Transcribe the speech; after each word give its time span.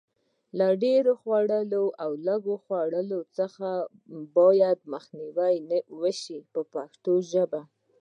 له 0.57 0.67
ډېر 0.83 1.03
خوړلو 1.19 1.83
او 2.03 2.11
لږ 2.27 2.43
خوړلو 2.63 3.19
څخه 3.37 3.69
باید 4.37 4.79
مخنیوی 4.93 5.55
وشي 6.01 6.37
په 6.53 6.61
پښتو 6.73 7.13
ژبه. 7.31 7.61